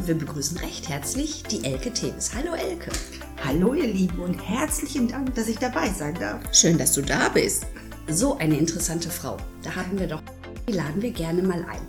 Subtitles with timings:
[0.00, 2.30] Und wir begrüßen recht herzlich die Elke Tevis.
[2.34, 2.90] Hallo Elke.
[3.44, 6.42] Hallo ihr Lieben und herzlichen Dank, dass ich dabei sein darf.
[6.54, 7.66] Schön, dass du da bist.
[8.08, 9.36] So eine interessante Frau.
[9.62, 10.22] Da hatten wir doch,
[10.66, 11.86] die laden wir gerne mal ein.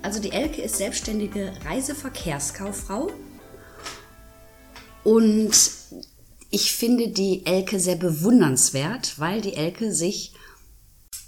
[0.00, 3.10] Also die Elke ist selbstständige Reiseverkehrskauffrau
[5.04, 5.52] und
[6.48, 10.32] ich finde die Elke sehr bewundernswert, weil die Elke sich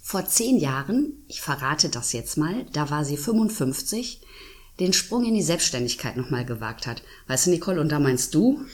[0.02, 4.22] vor zehn Jahren, ich verrate das jetzt mal, da war sie 55,
[4.80, 7.02] den Sprung in die Selbstständigkeit nochmal gewagt hat.
[7.28, 8.64] Weißt du, Nicole, und da meinst du?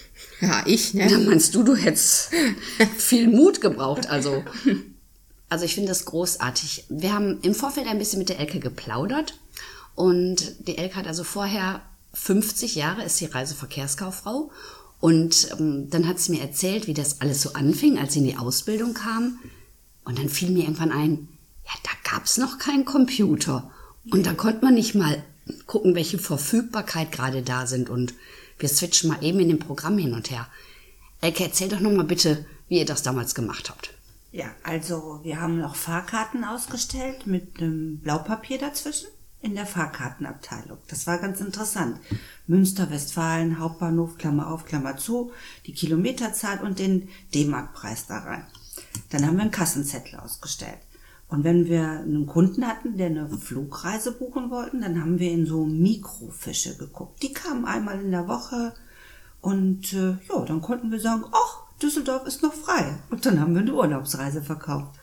[0.40, 1.08] Ja, ich, ne?
[1.08, 2.30] Da meinst du, du hättest
[2.96, 4.08] viel Mut gebraucht.
[4.08, 4.42] Also,
[5.48, 6.84] also ich finde das großartig.
[6.88, 9.38] Wir haben im Vorfeld ein bisschen mit der Elke geplaudert
[9.94, 11.82] und die Elke hat also vorher
[12.14, 14.50] 50 Jahre ist sie Reiseverkehrskauffrau
[15.00, 18.26] und ähm, dann hat sie mir erzählt, wie das alles so anfing, als sie in
[18.26, 19.38] die Ausbildung kam.
[20.04, 21.28] Und dann fiel mir irgendwann ein,
[21.64, 23.70] ja, da gab's noch keinen Computer.
[24.10, 25.22] Und da konnte man nicht mal
[25.66, 28.14] gucken, welche Verfügbarkeit gerade da sind und
[28.58, 30.46] wir switchen mal eben in dem Programm hin und her.
[31.20, 33.94] Elke, erzähl doch nochmal bitte, wie ihr das damals gemacht habt.
[34.32, 39.08] Ja, also wir haben noch Fahrkarten ausgestellt mit einem Blaupapier dazwischen
[39.42, 40.78] in der Fahrkartenabteilung.
[40.88, 41.98] Das war ganz interessant.
[42.46, 45.32] Münster, Westfalen, Hauptbahnhof, Klammer auf, Klammer zu,
[45.66, 48.46] die Kilometerzahl und den D-Mark-Preis da rein.
[49.08, 50.78] Dann haben wir einen Kassenzettel ausgestellt.
[51.30, 55.46] Und wenn wir einen Kunden hatten, der eine Flugreise buchen wollten, dann haben wir in
[55.46, 57.22] so Mikrofische geguckt.
[57.22, 58.74] Die kamen einmal in der Woche
[59.40, 62.98] und äh, ja, dann konnten wir sagen, ach, Düsseldorf ist noch frei.
[63.10, 64.98] Und dann haben wir eine Urlaubsreise verkauft.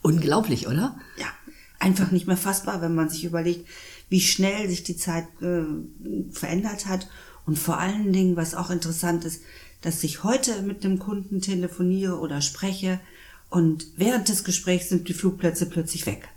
[0.00, 0.96] Unglaublich, oder?
[1.18, 1.26] Ja,
[1.78, 3.68] einfach nicht mehr fassbar, wenn man sich überlegt,
[4.08, 5.64] wie schnell sich die Zeit äh,
[6.30, 7.08] verändert hat.
[7.44, 9.42] Und vor allen Dingen, was auch interessant ist,
[9.82, 13.00] dass ich heute mit dem Kunden telefoniere oder spreche,
[13.50, 16.28] und während des Gesprächs sind die Flugplätze plötzlich weg.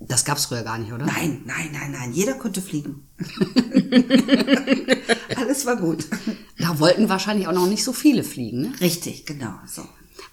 [0.00, 1.04] Das gab's früher gar nicht, oder?
[1.04, 2.12] Nein, nein, nein, nein.
[2.12, 3.06] Jeder konnte fliegen.
[5.36, 6.06] Alles war gut.
[6.58, 8.72] Da wollten wahrscheinlich auch noch nicht so viele fliegen, ne?
[8.80, 9.52] Richtig, genau.
[9.66, 9.82] So.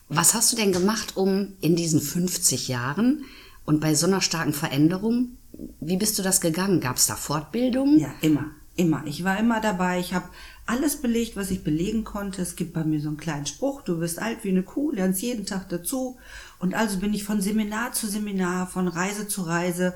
[0.10, 3.26] Was hast du denn gemacht, um in diesen 50 Jahren
[3.66, 5.38] und bei so einer starken Veränderung,
[5.82, 6.80] wie bist du das gegangen?
[6.80, 8.00] Gab's da Fortbildung?
[8.00, 9.04] Ja, immer, immer.
[9.06, 10.00] Ich war immer dabei.
[10.00, 10.30] Ich habe
[10.66, 12.42] alles belegt, was ich belegen konnte.
[12.42, 15.22] Es gibt bei mir so einen kleinen Spruch, du wirst alt wie eine Kuh, lernst
[15.22, 16.18] jeden Tag dazu.
[16.60, 19.94] Und also bin ich von Seminar zu Seminar, von Reise zu Reise,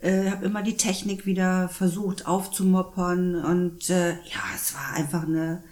[0.00, 3.36] äh, habe immer die Technik wieder versucht aufzumoppern.
[3.36, 5.62] Und äh, ja, es war einfach eine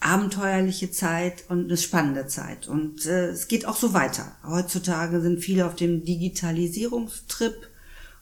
[0.00, 2.66] abenteuerliche Zeit und eine spannende Zeit.
[2.66, 4.32] Und äh, es geht auch so weiter.
[4.44, 7.54] Heutzutage sind viele auf dem Digitalisierungstrip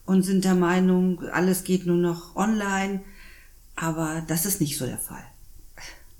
[0.04, 3.00] und sind der Meinung, alles geht nur noch online.
[3.80, 5.24] Aber das ist nicht so der Fall.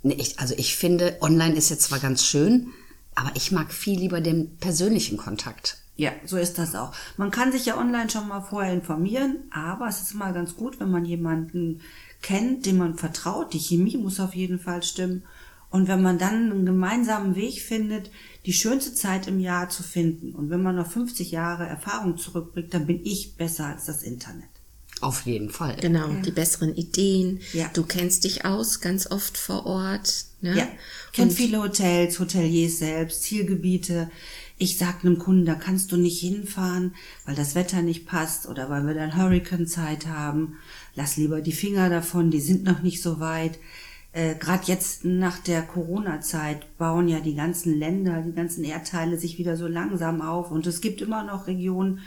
[0.03, 2.69] Nee, ich, also ich finde, online ist jetzt zwar ganz schön,
[3.15, 5.77] aber ich mag viel lieber den persönlichen Kontakt.
[5.97, 6.95] Ja, so ist das auch.
[7.19, 10.81] Man kann sich ja online schon mal vorher informieren, aber es ist mal ganz gut,
[10.81, 11.83] wenn man jemanden
[12.23, 13.53] kennt, dem man vertraut.
[13.53, 15.25] Die Chemie muss auf jeden Fall stimmen.
[15.69, 18.11] Und wenn man dann einen gemeinsamen Weg findet,
[18.47, 20.35] die schönste Zeit im Jahr zu finden.
[20.35, 24.49] Und wenn man noch 50 Jahre Erfahrung zurückbringt, dann bin ich besser als das Internet.
[25.01, 25.77] Auf jeden Fall.
[25.81, 26.21] Genau, ja.
[26.21, 27.41] die besseren Ideen.
[27.53, 27.71] Ja.
[27.73, 30.27] Du kennst dich aus ganz oft vor Ort.
[30.43, 30.57] Ne?
[30.57, 30.69] Ja,
[31.13, 34.11] kennt viele Hotels, Hoteliers selbst, Zielgebiete.
[34.59, 36.95] Ich sag einem Kunden, da kannst du nicht hinfahren,
[37.25, 40.59] weil das Wetter nicht passt oder weil wir dann Hurricane-Zeit haben.
[40.95, 43.59] Lass lieber die Finger davon, die sind noch nicht so weit.
[44.13, 49.39] Äh, Gerade jetzt nach der Corona-Zeit bauen ja die ganzen Länder, die ganzen Erdteile sich
[49.39, 52.01] wieder so langsam auf und es gibt immer noch Regionen,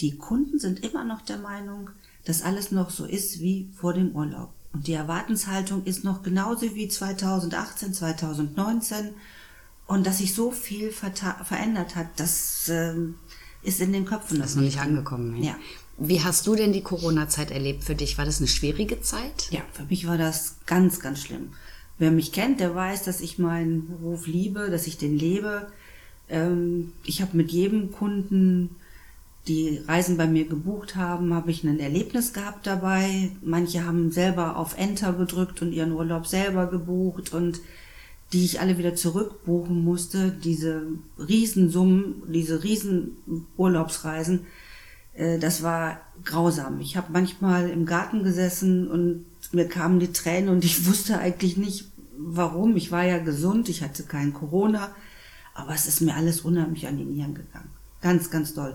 [0.00, 1.90] die Kunden sind immer noch der Meinung,
[2.24, 4.52] dass alles noch so ist wie vor dem Urlaub.
[4.72, 9.10] Und die Erwartenshaltung ist noch genauso wie 2018, 2019.
[9.86, 12.94] Und dass sich so viel verändert hat, das äh,
[13.62, 14.38] ist in den Köpfen.
[14.38, 15.42] Das ist noch nicht angekommen.
[15.42, 15.56] Ja.
[15.96, 18.18] Wie hast du denn die Corona-Zeit erlebt für dich?
[18.18, 19.48] War das eine schwierige Zeit?
[19.50, 21.52] Ja, für mich war das ganz, ganz schlimm.
[21.98, 25.68] Wer mich kennt, der weiß, dass ich meinen Beruf liebe, dass ich den lebe.
[26.28, 28.74] Ähm, ich habe mit jedem Kunden
[29.46, 33.30] die Reisen bei mir gebucht haben, habe ich ein Erlebnis gehabt dabei.
[33.42, 37.60] Manche haben selber auf Enter gedrückt und ihren Urlaub selber gebucht und
[38.32, 40.30] die ich alle wieder zurückbuchen musste.
[40.30, 40.86] Diese
[41.18, 44.46] Riesensummen, diese Riesenurlaubsreisen,
[45.12, 46.80] äh, das war grausam.
[46.80, 51.56] Ich habe manchmal im Garten gesessen und mir kamen die Tränen und ich wusste eigentlich
[51.58, 52.76] nicht, warum.
[52.76, 54.94] Ich war ja gesund, ich hatte kein Corona,
[55.52, 57.70] aber es ist mir alles unheimlich an die Nieren gegangen.
[58.00, 58.74] Ganz, ganz doll.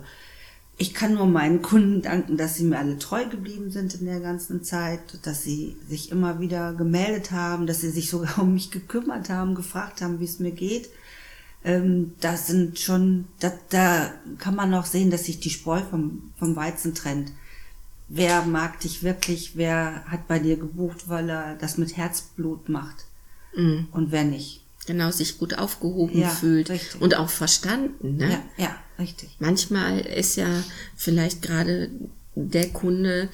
[0.81, 4.21] Ich kann nur meinen Kunden danken, dass sie mir alle treu geblieben sind in der
[4.21, 8.71] ganzen Zeit, dass sie sich immer wieder gemeldet haben, dass sie sich sogar um mich
[8.71, 10.89] gekümmert haben, gefragt haben, wie es mir geht.
[11.65, 16.31] Ähm, das sind schon, da, da kann man auch sehen, dass sich die Spreu vom,
[16.37, 17.33] vom Weizen trennt.
[18.07, 19.57] Wer mag dich wirklich?
[19.57, 23.05] Wer hat bei dir gebucht, weil er das mit Herzblut macht?
[23.53, 23.89] Mhm.
[23.91, 24.63] Und wer nicht?
[24.89, 26.99] Genau, sich gut aufgehoben Ja, fühlt richtig.
[26.99, 28.17] und auch verstanden.
[28.17, 28.41] Ne?
[28.57, 29.29] Ja, ja, richtig.
[29.37, 30.47] Manchmal ist ja
[30.95, 31.91] vielleicht gerade
[32.33, 33.29] der Kunde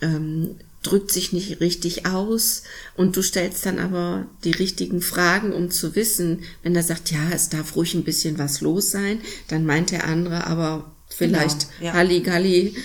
[0.00, 2.62] ähm, drückt sich nicht richtig aus
[2.96, 7.28] und du stellst dann aber die richtigen Fragen, um zu wissen, wenn er sagt, ja,
[7.34, 11.86] es darf ruhig ein bisschen was los sein, dann meint der andere aber vielleicht Genau,
[11.88, 11.92] ja.
[11.92, 12.76] Halligalli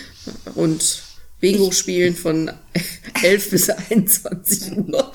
[0.55, 1.03] und
[1.39, 2.51] Bingo spielen von
[3.21, 5.11] 11 bis 21 Uhr.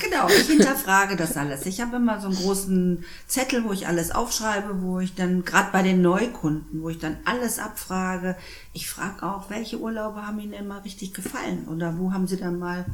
[0.00, 1.66] Genau, ich hinterfrage das alles.
[1.66, 5.70] Ich habe immer so einen großen Zettel, wo ich alles aufschreibe, wo ich dann, gerade
[5.72, 8.36] bei den Neukunden, wo ich dann alles abfrage.
[8.72, 11.66] Ich frage auch, welche Urlaube haben Ihnen denn mal richtig gefallen?
[11.68, 12.86] Oder wo haben Sie dann mal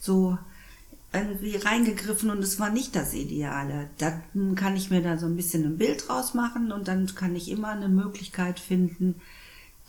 [0.00, 0.38] so
[1.12, 3.88] irgendwie reingegriffen und es war nicht das Ideale.
[3.98, 7.34] Dann kann ich mir da so ein bisschen ein Bild draus machen und dann kann
[7.34, 9.16] ich immer eine Möglichkeit finden,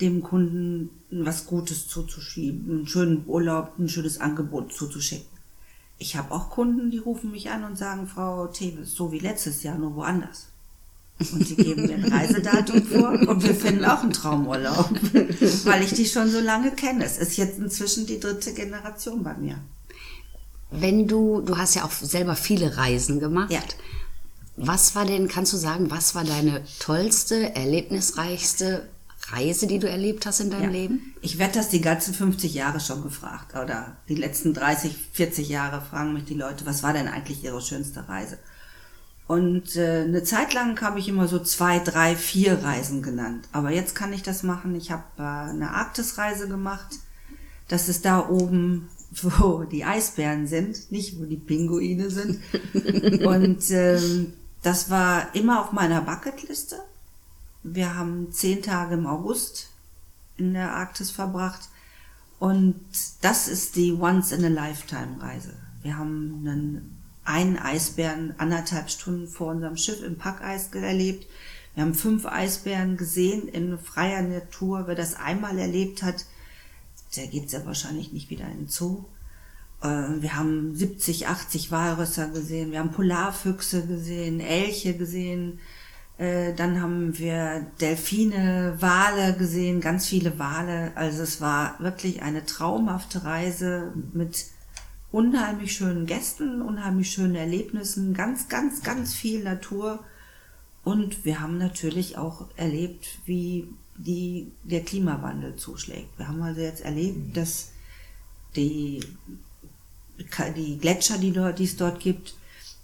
[0.01, 5.27] dem Kunden was Gutes zuzuschieben, einen schönen Urlaub, ein schönes Angebot zuzuschicken.
[5.97, 9.63] Ich habe auch Kunden, die rufen mich an und sagen, Frau Teves, so wie letztes
[9.63, 10.47] Jahr, nur woanders.
[11.19, 14.89] Und sie geben mir ein Reisedatum vor und wir finden auch einen Traumurlaub,
[15.65, 17.03] weil ich die schon so lange kenne.
[17.03, 19.59] Es ist jetzt inzwischen die dritte Generation bei mir.
[20.71, 23.51] Wenn du, du hast ja auch selber viele Reisen gemacht.
[23.51, 23.59] Ja.
[24.55, 28.87] Was war denn, kannst du sagen, was war deine tollste, erlebnisreichste
[29.31, 30.69] Reise, die du erlebt hast in deinem Ja.
[30.69, 31.13] Leben?
[31.21, 33.55] Ich werde das die ganzen 50 Jahre schon gefragt.
[33.55, 37.61] Oder die letzten 30, 40 Jahre fragen mich die Leute, was war denn eigentlich ihre
[37.61, 38.37] schönste Reise?
[39.27, 43.47] Und äh, eine Zeit lang habe ich immer so zwei, drei, vier Reisen genannt.
[43.51, 44.75] Aber jetzt kann ich das machen.
[44.75, 46.95] Ich habe äh, eine Arktisreise gemacht.
[47.67, 52.39] Das ist da oben, wo die Eisbären sind, nicht wo die Pinguine sind.
[53.23, 54.33] Und ähm,
[54.63, 56.77] das war immer auf meiner Bucketliste.
[57.63, 59.69] Wir haben zehn Tage im August
[60.37, 61.69] in der Arktis verbracht.
[62.39, 62.79] Und
[63.21, 65.53] das ist die Once-in-a-Lifetime-Reise.
[65.81, 71.27] Wir haben einen, einen Eisbären anderthalb Stunden vor unserem Schiff im Packeis erlebt.
[71.75, 74.87] Wir haben fünf Eisbären gesehen in freier Natur.
[74.87, 76.25] Wer das einmal erlebt hat,
[77.15, 79.05] der geht sehr wahrscheinlich nicht wieder in den Zoo.
[79.81, 85.59] Äh, Wir haben 70, 80 Walrösser gesehen, wir haben Polarfüchse gesehen, Elche gesehen,
[86.19, 90.91] äh, dann haben wir Delfine, Wale gesehen, ganz viele Wale.
[90.95, 94.47] Also es war wirklich eine traumhafte Reise mit
[95.13, 100.03] unheimlich schönen Gästen, unheimlich schönen Erlebnissen, ganz, ganz, ganz viel Natur.
[100.83, 106.17] Und wir haben natürlich auch erlebt, wie die, der Klimawandel zuschlägt.
[106.17, 107.71] Wir haben also jetzt erlebt, dass
[108.57, 108.99] die,
[110.57, 112.35] die Gletscher, die, dort, die es dort gibt,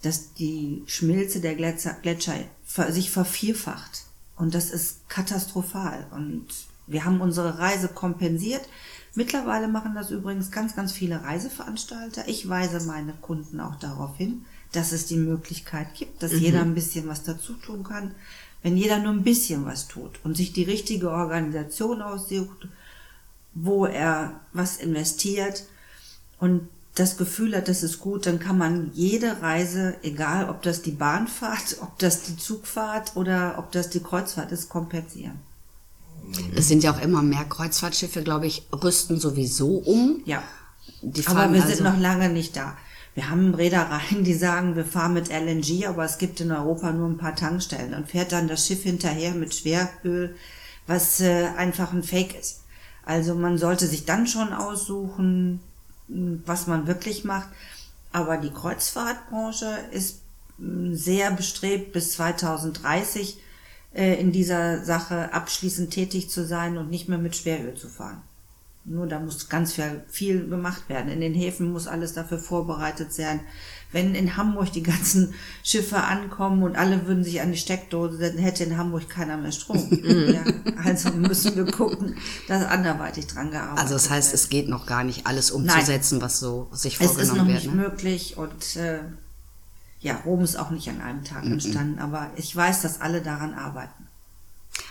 [0.06, 2.36] dass die Schmilze der Gletscher, Gletscher
[2.88, 4.04] sich vervierfacht.
[4.36, 6.06] Und das ist katastrophal.
[6.12, 6.46] Und
[6.86, 8.68] wir haben unsere Reise kompensiert.
[9.14, 12.28] Mittlerweile machen das übrigens ganz, ganz viele Reiseveranstalter.
[12.28, 16.74] Ich weise meine Kunden auch darauf hin, dass es die Möglichkeit gibt, dass jeder ein
[16.74, 18.14] bisschen was dazu tun kann.
[18.62, 22.68] Wenn jeder nur ein bisschen was tut und sich die richtige Organisation aussucht,
[23.54, 25.64] wo er was investiert
[26.38, 30.82] und das Gefühl hat, das ist gut, dann kann man jede Reise, egal ob das
[30.82, 35.38] die Bahnfahrt, ob das die Zugfahrt oder ob das die Kreuzfahrt ist, kompensieren.
[36.56, 40.22] Es sind ja auch immer mehr Kreuzfahrtschiffe, glaube ich, rüsten sowieso um.
[40.24, 40.42] Ja.
[41.02, 42.76] Die Aber wir also, sind noch lange nicht da.
[43.14, 47.08] Wir haben Reedereien, die sagen, wir fahren mit LNG, aber es gibt in Europa nur
[47.08, 47.92] ein paar Tankstellen.
[47.92, 50.34] Dann fährt dann das Schiff hinterher mit Schweröl,
[50.86, 52.62] was äh, einfach ein Fake ist.
[53.04, 55.60] Also man sollte sich dann schon aussuchen,
[56.08, 57.48] was man wirklich macht.
[58.12, 60.22] Aber die Kreuzfahrtbranche ist
[60.92, 63.38] sehr bestrebt, bis 2030
[63.94, 68.22] äh, in dieser Sache abschließend tätig zu sein und nicht mehr mit Schweröl zu fahren.
[68.88, 71.10] Nur da muss ganz viel, viel gemacht werden.
[71.10, 73.40] In den Häfen muss alles dafür vorbereitet sein.
[73.90, 78.38] Wenn in Hamburg die ganzen Schiffe ankommen und alle würden sich an die Steckdose setzen,
[78.38, 79.88] hätte in Hamburg keiner mehr Strom.
[80.02, 80.44] ja,
[80.84, 82.14] also müssen wir gucken,
[82.46, 84.40] dass anderweitig dran gearbeitet also das heißt, wird.
[84.40, 87.56] es geht noch gar nicht alles umzusetzen, was so sich Es vorgenommen ist noch wird.
[87.56, 87.82] nicht ne?
[87.82, 89.00] möglich und äh,
[89.98, 93.54] ja, Rom ist auch nicht an einem Tag entstanden, aber ich weiß, dass alle daran
[93.54, 94.05] arbeiten.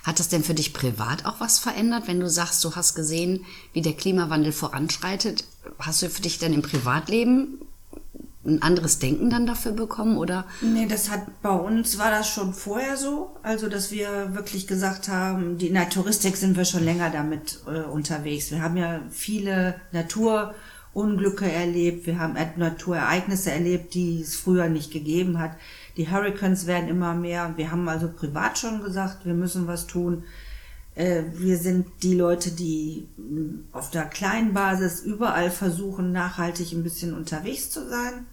[0.03, 3.45] Hat das denn für dich privat auch was verändert, wenn du sagst, du hast gesehen,
[3.73, 5.45] wie der Klimawandel voranschreitet?
[5.79, 7.59] Hast du für dich denn im Privatleben
[8.45, 10.45] ein anderes Denken dann dafür bekommen oder?
[10.61, 15.07] Nee, das hat bei uns war das schon vorher so, also dass wir wirklich gesagt
[15.09, 18.51] haben, die Touristik sind wir schon länger damit äh, unterwegs.
[18.51, 25.39] Wir haben ja viele Naturunglücke erlebt, wir haben Naturereignisse erlebt, die es früher nicht gegeben
[25.39, 25.51] hat.
[25.97, 27.53] Die Hurricanes werden immer mehr.
[27.55, 30.23] Wir haben also privat schon gesagt, wir müssen was tun.
[30.95, 36.83] Äh, wir sind die Leute, die mm, auf der kleinen Basis überall versuchen, nachhaltig ein
[36.83, 38.25] bisschen unterwegs zu sein.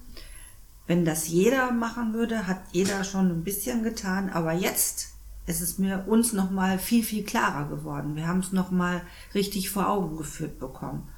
[0.86, 4.30] Wenn das jeder machen würde, hat jeder schon ein bisschen getan.
[4.30, 5.10] Aber jetzt
[5.46, 8.16] ist es mir uns noch mal viel viel klarer geworden.
[8.16, 9.02] Wir haben es noch mal
[9.34, 11.08] richtig vor Augen geführt bekommen.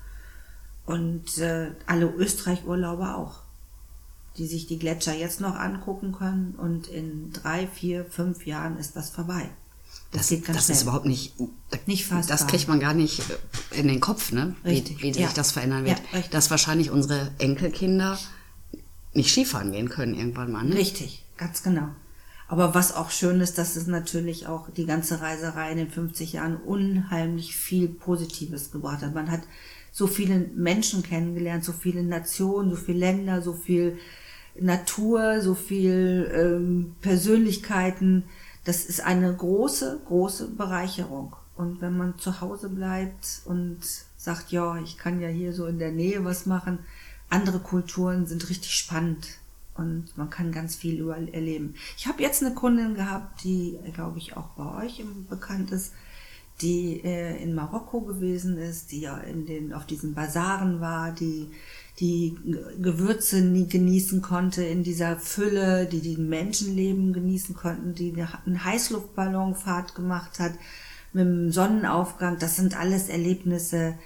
[0.86, 3.43] Und äh, alle Österreich-Urlauber auch
[4.36, 8.96] die sich die Gletscher jetzt noch angucken können und in drei, vier, fünf Jahren ist
[8.96, 9.48] das vorbei.
[10.10, 10.76] Das, das geht ganz das schnell.
[10.76, 11.34] ist überhaupt nicht,
[11.86, 14.54] nicht fast das kriegt man gar nicht äh, in den Kopf, ne?
[14.64, 14.98] Richtig.
[14.98, 15.26] Wie, wie ja.
[15.26, 16.00] sich das verändern wird.
[16.12, 18.18] Ja, Dass wahrscheinlich unsere Enkelkinder
[19.12, 20.64] nicht Skifahren gehen können irgendwann mal.
[20.64, 20.74] Ne?
[20.76, 21.88] Richtig, ganz genau.
[22.46, 26.34] Aber was auch schön ist, dass es natürlich auch die ganze Reiserei in den 50
[26.34, 29.14] Jahren unheimlich viel Positives gebracht hat.
[29.14, 29.40] Man hat
[29.90, 33.98] so viele Menschen kennengelernt, so viele Nationen, so viele Länder, so viel
[34.60, 38.24] Natur, so viel ähm, Persönlichkeiten.
[38.64, 41.36] Das ist eine große, große Bereicherung.
[41.56, 43.78] Und wenn man zu Hause bleibt und
[44.16, 46.78] sagt, ja, ich kann ja hier so in der Nähe was machen,
[47.30, 49.38] andere Kulturen sind richtig spannend
[49.74, 51.74] und man kann ganz viel überall erleben.
[51.96, 55.92] Ich habe jetzt eine Kundin gehabt, die, glaube ich, auch bei euch bekannt ist,
[56.60, 61.50] die äh, in Marokko gewesen ist, die ja in den, auf diesen Basaren war, die
[62.00, 62.36] die
[62.80, 68.12] Gewürze nie genießen konnte in dieser Fülle, die die Menschenleben genießen konnten, die
[68.46, 70.54] eine Heißluftballonfahrt gemacht hat
[71.12, 72.38] mit dem Sonnenaufgang.
[72.38, 73.96] Das sind alles Erlebnisse,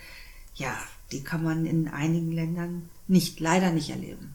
[0.55, 0.75] ja,
[1.13, 4.35] die kann man in einigen Ländern nicht, leider nicht erleben.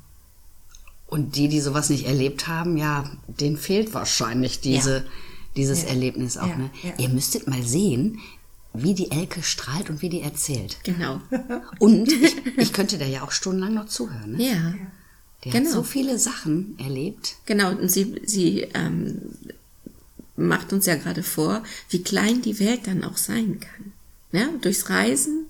[1.06, 5.04] Und die, die sowas nicht erlebt haben, ja, denen fehlt wahrscheinlich diese, ja.
[5.56, 5.90] dieses ja.
[5.90, 6.48] Erlebnis auch.
[6.48, 6.58] Ja.
[6.58, 6.72] Ne?
[6.98, 8.20] Ihr müsstet mal sehen,
[8.74, 10.78] wie die Elke strahlt und wie die erzählt.
[10.84, 11.22] Genau.
[11.80, 14.34] Und ich, ich könnte da ja auch stundenlang noch zuhören.
[14.34, 14.44] Ne?
[14.44, 14.74] Ja.
[15.44, 15.66] Die genau.
[15.66, 17.36] hat so viele Sachen erlebt.
[17.46, 19.34] Genau, und sie, sie ähm,
[20.36, 23.92] macht uns ja gerade vor, wie klein die Welt dann auch sein kann.
[24.32, 25.48] Ja, durchs Reisen,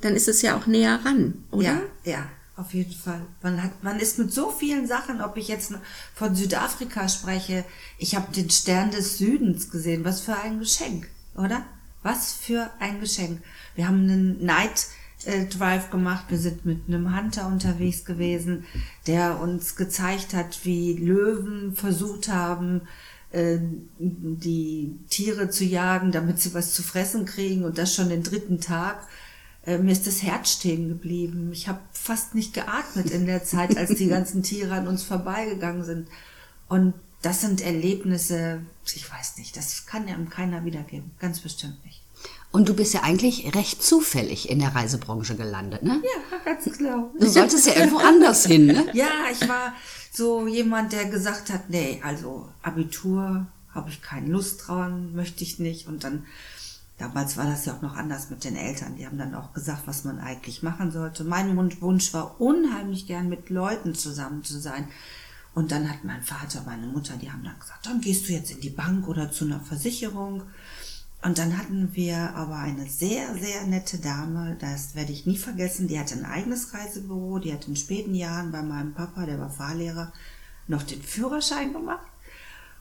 [0.00, 1.64] dann ist es ja auch näher ran, oder?
[1.64, 3.22] Ja, ja, auf jeden Fall.
[3.42, 5.72] Man, hat, man ist mit so vielen Sachen, ob ich jetzt
[6.14, 7.64] von Südafrika spreche,
[7.98, 11.64] ich habe den Stern des Südens gesehen, was für ein Geschenk, oder?
[12.02, 13.42] Was für ein Geschenk.
[13.74, 14.86] Wir haben einen Night
[15.24, 16.26] äh, Drive gemacht.
[16.28, 18.64] Wir sind mit einem Hunter unterwegs gewesen,
[19.06, 22.82] der uns gezeigt hat, wie Löwen versucht haben,
[23.32, 23.58] äh,
[23.98, 28.60] die Tiere zu jagen, damit sie was zu fressen kriegen und das schon den dritten
[28.60, 29.06] Tag.
[29.66, 31.50] Äh, mir ist das Herz stehen geblieben.
[31.52, 35.84] Ich habe fast nicht geatmet in der Zeit, als die ganzen Tiere an uns vorbeigegangen
[35.84, 36.08] sind.
[36.68, 38.62] Und das sind Erlebnisse,
[38.96, 42.02] ich weiß nicht, das kann ja keiner wiedergeben, ganz bestimmt nicht.
[42.52, 46.02] Und du bist ja eigentlich recht zufällig in der Reisebranche gelandet, ne?
[46.02, 47.12] Ja, ganz genau.
[47.18, 48.86] Du solltest ja irgendwo anders hin, ne?
[48.92, 49.72] Ja, ich war
[50.12, 55.60] so jemand, der gesagt hat, nee, also Abitur habe ich keine Lust dran, möchte ich
[55.60, 55.86] nicht.
[55.86, 56.26] Und dann,
[56.98, 58.96] damals war das ja auch noch anders mit den Eltern.
[58.96, 61.22] Die haben dann auch gesagt, was man eigentlich machen sollte.
[61.22, 64.88] Mein Wunsch war unheimlich gern mit Leuten zusammen zu sein.
[65.54, 68.52] Und dann hat mein Vater, meine Mutter, die haben dann gesagt, dann gehst du jetzt
[68.52, 70.42] in die Bank oder zu einer Versicherung.
[71.22, 75.86] Und dann hatten wir aber eine sehr, sehr nette Dame, das werde ich nie vergessen,
[75.86, 79.50] die hatte ein eigenes Reisebüro, die hat in späten Jahren bei meinem Papa, der war
[79.50, 80.12] Fahrlehrer,
[80.66, 82.06] noch den Führerschein gemacht.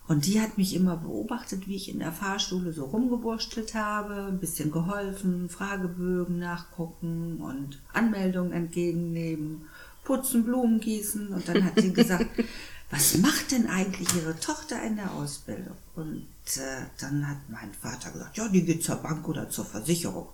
[0.08, 4.40] Und die hat mich immer beobachtet, wie ich in der Fahrschule so rumgewurschtelt habe, ein
[4.40, 9.68] bisschen geholfen, Fragebögen nachgucken und Anmeldungen entgegennehmen
[10.10, 11.28] putzen, Blumen gießen.
[11.28, 12.26] Und dann hat sie gesagt,
[12.90, 15.78] was macht denn eigentlich Ihre Tochter in der Ausbildung?
[15.96, 16.26] Und
[16.56, 20.28] äh, dann hat mein Vater gesagt, ja, die geht zur Bank oder zur Versicherung.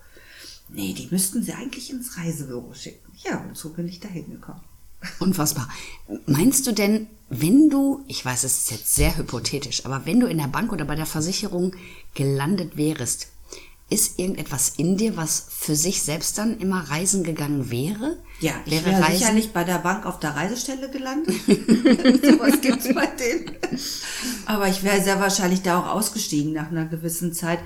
[0.69, 3.11] Nee, die müssten Sie eigentlich ins Reisebüro schicken.
[3.17, 4.61] Ja, und so bin ich da hingekommen.
[5.19, 5.69] Unfassbar.
[6.25, 10.27] Meinst du denn, wenn du, ich weiß, es ist jetzt sehr hypothetisch, aber wenn du
[10.27, 11.75] in der Bank oder bei der Versicherung
[12.13, 13.27] gelandet wärst,
[13.89, 18.17] ist irgendetwas in dir, was für sich selbst dann immer reisen gegangen wäre?
[18.39, 19.17] Ja, ich wäre wär reisen?
[19.17, 21.35] sicherlich bei der Bank auf der Reisestelle gelandet.
[21.45, 23.51] Sowas gibt's bei denen.
[24.47, 27.59] Aber ich wäre sehr wahrscheinlich da auch ausgestiegen nach einer gewissen Zeit,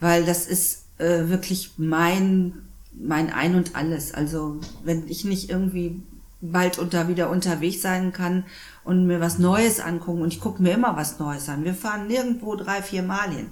[0.00, 2.62] weil das ist äh, wirklich mein
[2.98, 4.14] mein Ein und Alles.
[4.14, 6.00] Also wenn ich nicht irgendwie
[6.40, 8.44] bald unter wieder unterwegs sein kann
[8.84, 11.64] und mir was Neues angucken und ich gucke mir immer was Neues an.
[11.64, 13.50] Wir fahren nirgendwo drei, vier Mal hin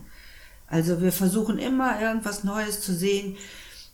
[0.74, 3.36] Also wir versuchen immer irgendwas Neues zu sehen.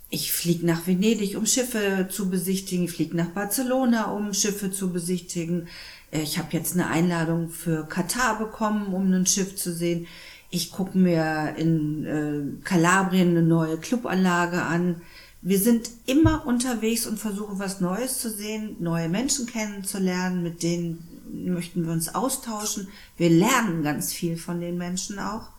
[0.08, 2.86] Ich fliege nach Venedig, um Schiffe zu besichtigen.
[2.86, 5.68] Ich fliege nach Barcelona, um Schiffe zu besichtigen.
[6.10, 10.06] Äh, Ich habe jetzt eine Einladung für Katar bekommen, um ein Schiff zu sehen.
[10.48, 15.02] Ich gucke mir in äh, Kalabrien eine neue Clubanlage an.
[15.42, 21.06] Wir sind immer unterwegs und versuchen was Neues zu sehen, neue Menschen kennenzulernen, mit denen
[21.30, 22.88] möchten wir uns austauschen.
[23.18, 25.50] Wir lernen ganz viel von den Menschen auch,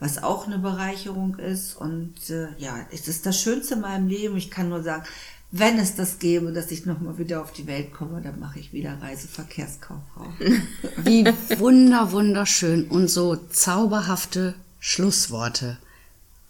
[0.00, 1.76] was auch eine Bereicherung ist.
[1.76, 4.36] Und äh, ja, es ist das Schönste in meinem Leben.
[4.36, 5.04] Ich kann nur sagen,
[5.52, 8.72] wenn es das gäbe, dass ich nochmal wieder auf die Welt komme, dann mache ich
[8.72, 10.26] wieder Reiseverkehrskauffrau.
[10.98, 11.24] Wie
[11.58, 15.78] wunder, wunderschön und so zauberhafte Schlussworte.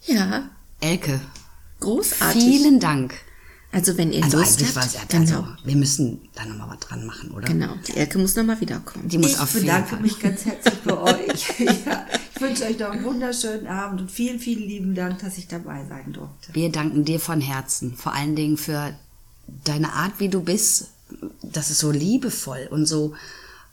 [0.05, 0.49] Ja,
[0.79, 1.19] Elke,
[1.79, 2.41] großartig.
[2.43, 3.13] vielen Dank.
[3.71, 7.05] Also wenn ihr Also Lust habt, ja, genau, also wir müssen da nochmal was dran
[7.05, 7.45] machen, oder?
[7.47, 7.73] genau.
[7.87, 9.07] Die Elke muss nochmal wiederkommen.
[9.09, 9.99] Die muss ich auf jeden bedanke Fall.
[9.99, 11.59] mich ganz herzlich bei euch.
[11.85, 12.05] ja,
[12.37, 15.83] ich wünsche euch noch einen wunderschönen Abend und vielen, vielen lieben Dank, dass ich dabei
[15.89, 16.53] sein durfte.
[16.53, 18.93] Wir danken dir von Herzen, vor allen Dingen für
[19.63, 20.91] deine Art, wie du bist.
[21.41, 23.13] Das ist so liebevoll und so.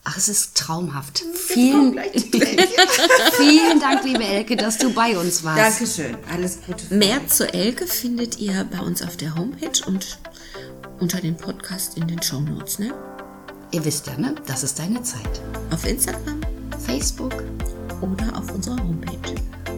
[0.03, 1.23] Ach, es ist traumhaft.
[1.33, 2.65] Vielen, gleich die Tränen.
[3.37, 5.81] vielen Dank, liebe Elke, dass du bei uns warst.
[5.81, 6.17] Dankeschön.
[6.31, 6.93] Alles Gute.
[6.93, 10.19] Mehr zu Elke findet ihr bei uns auf der Homepage und
[10.99, 12.93] unter dem Podcast in den Show Notes, ne?
[13.71, 14.35] Ihr wisst ja, ne?
[14.45, 15.41] Das ist deine Zeit.
[15.71, 16.39] Auf Instagram
[16.85, 17.33] Facebook.
[18.01, 19.35] Oder auf unserer Homepage.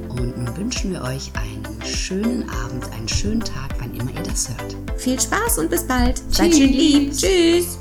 [0.09, 4.49] Und nun wünschen wir euch einen schönen Abend, einen schönen Tag, wann immer ihr das
[4.49, 4.75] hört.
[4.99, 6.21] Viel Spaß und bis bald.
[6.29, 7.13] Seid schön lieb.
[7.13, 7.77] Tschüss.